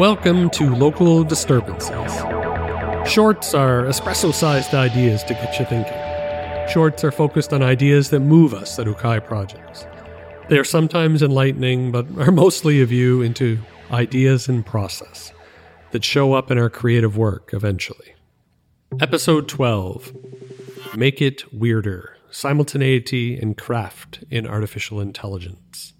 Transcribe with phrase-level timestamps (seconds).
[0.00, 1.92] Welcome to Local Disturbances.
[3.06, 5.92] Shorts are espresso sized ideas to get you thinking.
[6.72, 9.86] Shorts are focused on ideas that move us at Ukai projects.
[10.48, 13.58] They are sometimes enlightening, but are mostly a view into
[13.90, 15.34] ideas in process
[15.90, 18.14] that show up in our creative work eventually.
[19.00, 20.16] Episode 12
[20.96, 25.92] Make It Weirder Simultaneity and Craft in Artificial Intelligence.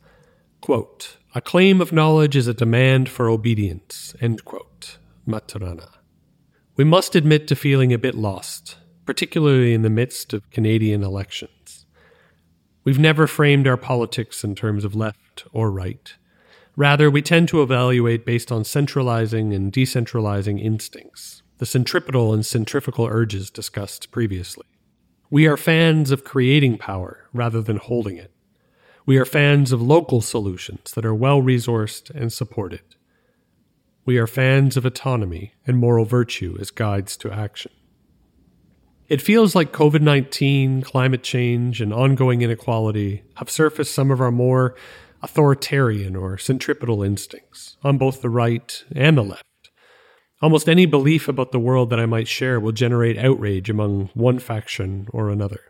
[0.60, 4.14] Quote A claim of knowledge is a demand for obedience.
[4.20, 4.98] End quote.
[5.27, 5.88] Maturana.
[6.77, 11.86] We must admit to feeling a bit lost, particularly in the midst of Canadian elections.
[12.84, 16.14] We've never framed our politics in terms of left or right.
[16.77, 23.06] Rather, we tend to evaluate based on centralizing and decentralizing instincts, the centripetal and centrifugal
[23.06, 24.66] urges discussed previously.
[25.30, 28.33] We are fans of creating power rather than holding it.
[29.10, 32.94] We are fans of local solutions that are well resourced and supported.
[34.05, 37.72] We are fans of autonomy and moral virtue as guides to action.
[39.08, 44.31] It feels like COVID 19, climate change, and ongoing inequality have surfaced some of our
[44.31, 44.77] more
[45.22, 49.72] authoritarian or centripetal instincts on both the right and the left.
[50.41, 54.38] Almost any belief about the world that I might share will generate outrage among one
[54.38, 55.69] faction or another.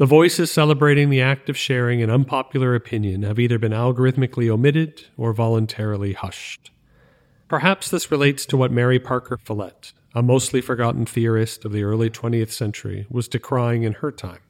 [0.00, 5.04] The voices celebrating the act of sharing an unpopular opinion have either been algorithmically omitted
[5.18, 6.70] or voluntarily hushed.
[7.48, 12.08] Perhaps this relates to what Mary Parker Follett, a mostly forgotten theorist of the early
[12.08, 14.40] 20th century, was decrying in her time.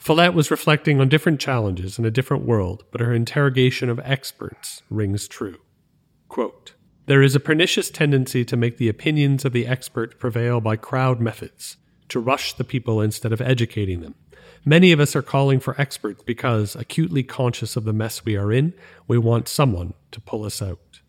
[0.00, 4.82] Follett was reflecting on different challenges in a different world, but her interrogation of experts
[4.90, 5.58] rings true.
[6.26, 6.74] Quote,
[7.06, 11.20] there is a pernicious tendency to make the opinions of the expert prevail by crowd
[11.20, 11.76] methods,
[12.08, 14.14] to rush the people instead of educating them.
[14.64, 18.52] Many of us are calling for experts because, acutely conscious of the mess we are
[18.52, 18.74] in,
[19.06, 21.00] we want someone to pull us out.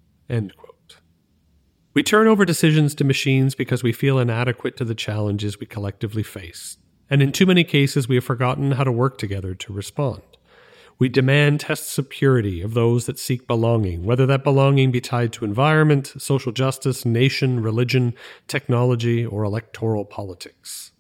[1.94, 6.24] We turn over decisions to machines because we feel inadequate to the challenges we collectively
[6.24, 6.78] face.
[7.10, 10.22] And in too many cases, we have forgotten how to work together to respond.
[11.00, 15.34] We demand tests of purity of those that seek belonging, whether that belonging be tied
[15.34, 18.14] to environment, social justice, nation, religion,
[18.48, 20.92] technology, or electoral politics.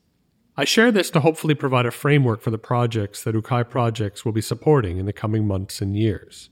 [0.59, 4.33] I share this to hopefully provide a framework for the projects that Ukai Projects will
[4.33, 6.49] be supporting in the coming months and years.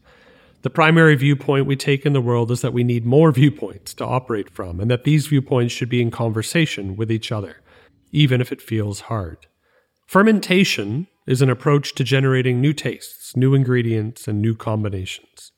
[0.62, 4.06] The primary viewpoint we take in the world is that we need more viewpoints to
[4.06, 7.58] operate from, and that these viewpoints should be in conversation with each other,
[8.14, 9.46] even if it feels hard.
[10.06, 15.52] Fermentation is an approach to generating new tastes, new ingredients, and new combinations.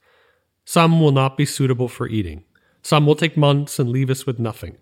[0.66, 2.46] Some will not be suitable for eating.
[2.82, 4.78] Some will take months and leave us with nothing.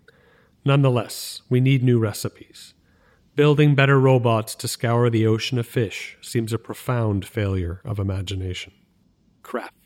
[0.64, 2.72] Nonetheless, we need new recipes.
[3.38, 8.72] Building better robots to scour the ocean of fish seems a profound failure of imagination.
[9.44, 9.76] Craft,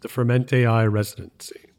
[0.00, 1.70] the Ferment AI residency.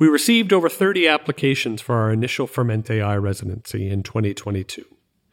[0.00, 4.84] We received over 30 applications for our initial Ferment AI residency in 2022.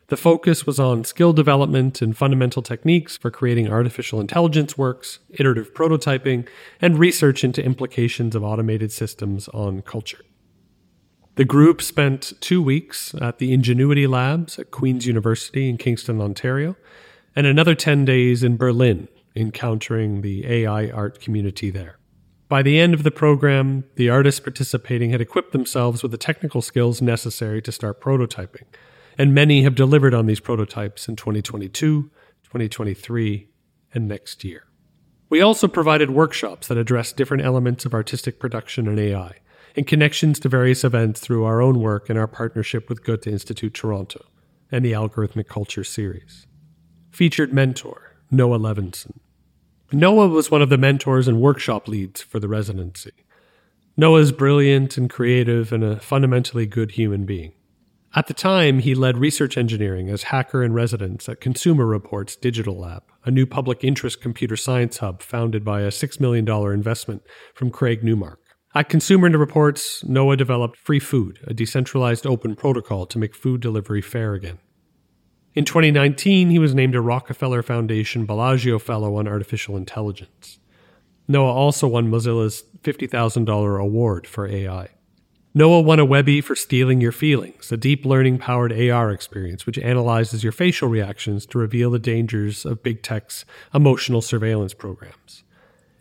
[0.10, 5.74] The focus was on skill development and fundamental techniques for creating artificial intelligence works, iterative
[5.74, 6.48] prototyping,
[6.80, 10.24] and research into implications of automated systems on culture.
[11.36, 16.76] The group spent two weeks at the Ingenuity Labs at Queen's University in Kingston, Ontario,
[17.36, 21.98] and another 10 days in Berlin, encountering the AI art community there.
[22.50, 26.62] By the end of the program, the artists participating had equipped themselves with the technical
[26.62, 28.66] skills necessary to start prototyping
[29.18, 32.04] and many have delivered on these prototypes in 2022,
[32.44, 33.48] 2023,
[33.94, 34.66] and next year.
[35.30, 39.38] We also provided workshops that address different elements of artistic production and AI,
[39.76, 43.74] and connections to various events through our own work and our partnership with Goethe Institute
[43.74, 44.26] Toronto
[44.72, 46.48] and the Algorithmic Culture series.
[47.12, 49.20] Featured mentor, Noah Levenson.
[49.92, 53.12] Noah was one of the mentors and workshop leads for the residency.
[53.96, 57.54] Noah is brilliant and creative and a fundamentally good human being.
[58.16, 62.80] At the time, he led research engineering as hacker in residence at Consumer Reports Digital
[62.80, 67.24] Lab, a new public interest computer science hub founded by a $6 million investment
[67.56, 68.40] from Craig Newmark.
[68.76, 74.02] At Consumer Reports, Noah developed Free Food, a decentralized open protocol to make food delivery
[74.02, 74.58] fair again.
[75.54, 80.58] In 2019, he was named a Rockefeller Foundation Bellagio Fellow on Artificial Intelligence.
[81.28, 84.90] Noah also won Mozilla's $50,000 award for AI.
[85.54, 89.78] Noah won a Webby for Stealing Ur Feelings, a deep learning powered AR experience which
[89.78, 95.44] analyzes your facial reactions to reveal the dangers of big tech's emotional surveillance programs.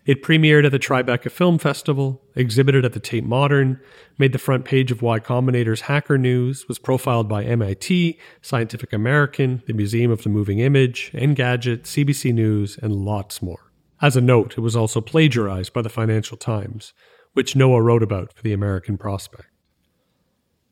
[0.05, 3.81] It premiered at the Tribeca Film Festival, exhibited at the Tate Modern,
[4.19, 9.63] made the front page of Y Combinator's Hacker News, was profiled by MIT, Scientific American,
[9.67, 13.71] the Museum of the Moving Image, Engadget, CBC News, and lots more.
[14.01, 16.93] As a note, it was also plagiarized by the Financial Times,
[17.35, 19.49] which Noah wrote about for the American Prospect.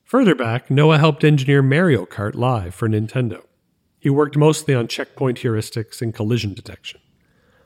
[0.03, 3.45] Further back, Noah helped engineer Mario Kart Live for Nintendo.
[4.01, 7.01] He worked mostly on checkpoint heuristics and collision detection.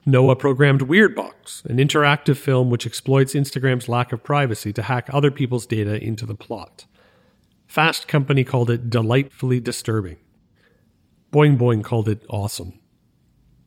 [0.07, 5.31] Noah programmed Weirdbox, an interactive film which exploits Instagram's lack of privacy to hack other
[5.31, 6.85] people's data into the plot.
[7.67, 10.19] Fast Company called it delightfully disturbing.
[11.33, 12.79] Boing Boing called it awesome.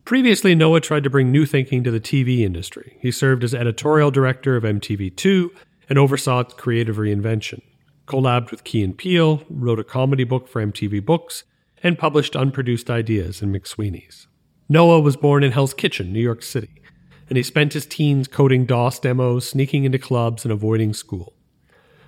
[0.05, 2.97] Previously, Noah tried to bring new thinking to the TV industry.
[3.01, 5.49] He served as editorial director of MTV2
[5.89, 7.61] and oversaw its creative reinvention,
[8.05, 11.43] collabed with Key and Peele, wrote a comedy book for MTV Books,
[11.83, 14.27] and published unproduced ideas in McSweeney's.
[14.69, 16.81] Noah was born in Hell's Kitchen, New York City,
[17.29, 21.33] and he spent his teens coding DOS demos, sneaking into clubs, and avoiding school.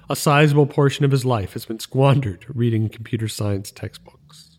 [0.10, 4.58] A sizable portion of his life has been squandered reading computer science textbooks.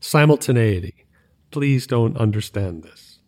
[0.00, 1.06] Simultaneity
[1.50, 3.18] please don't understand this.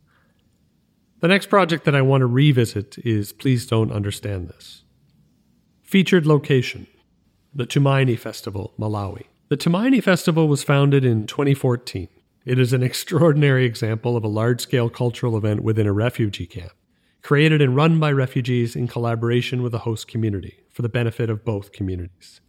[1.20, 4.84] The next project that I want to revisit is Please Don't Understand This.
[5.82, 6.86] Featured location
[7.52, 9.24] the Tumaini Festival, Malawi.
[9.48, 12.08] The Tumaini Festival was founded in 2014.
[12.46, 16.72] It is an extraordinary example of a large scale cultural event within a refugee camp,
[17.22, 21.44] created and run by refugees in collaboration with the host community for the benefit of
[21.44, 22.40] both communities.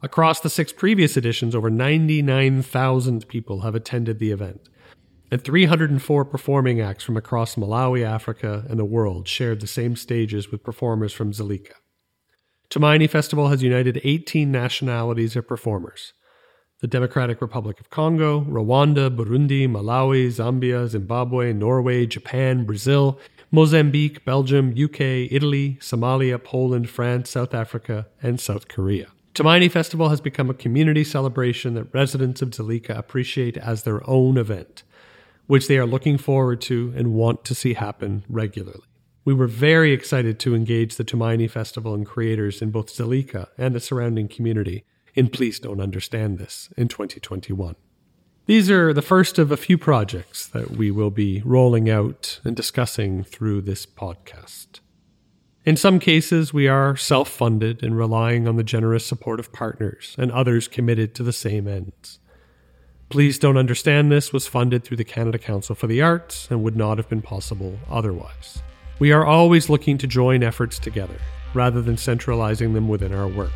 [0.00, 4.68] Across the six previous editions, over 99,000 people have attended the event,
[5.32, 10.52] and 304 performing acts from across Malawi, Africa, and the world shared the same stages
[10.52, 11.74] with performers from Dzaleka.
[12.70, 16.12] Tumaini Festival has united 18 nationalities of performers
[16.80, 23.18] the Democratic Republic of Congo, Rwanda, Burundi, Malawi, Zambia, Zimbabwe, Norway, Japan, Brazil,
[23.50, 25.00] Mozambique, Belgium, UK,
[25.30, 29.08] Italy, Somalia, Poland, France, South Africa, and South Korea.
[29.34, 34.36] Tumaini Festival has become a community celebration that residents of Dzaleka appreciate as their own
[34.36, 34.82] event
[35.50, 38.84] which they are looking forward to and want to see happen regularly.
[39.24, 43.74] We were very excited to engage the Tumaini Festival and creators in both Dzaleka and
[43.74, 47.76] the surrounding community in Please Don't Understand This in 2021.
[48.46, 52.56] These are the first of a few projects that we will be rolling out and
[52.56, 54.80] discussing through this podcast.
[55.64, 60.16] In some cases, we are self funded and relying on the generous support of partners
[60.18, 62.18] and others committed to the same ends.
[63.10, 66.76] Please Don't Understand This was funded through the Canada Council for the Arts and would
[66.76, 68.62] not have been possible otherwise.
[68.98, 71.20] We are always looking to join efforts together,
[71.52, 73.52] rather than centralizing them within our work.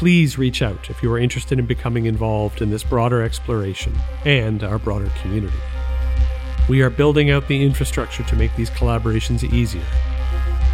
[0.00, 3.94] Please reach out if you are interested in becoming involved in this broader exploration
[4.24, 5.58] and our broader community.
[6.70, 9.84] We are building out the infrastructure to make these collaborations easier,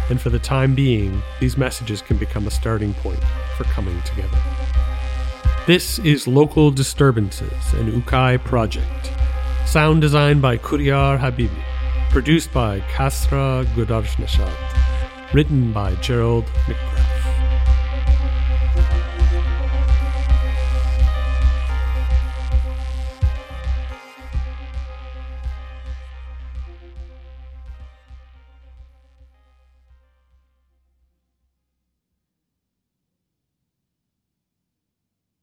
[0.09, 3.19] and for the time being, these messages can become a starting point
[3.57, 4.39] for coming together.
[5.65, 9.11] This is Local Disturbances, an Ukai project.
[9.65, 11.63] Sound design by Kuriyar Habibi.
[12.11, 15.33] Produced by Kasra Gudarshnashad.
[15.33, 16.96] Written by Jerrold McGrath.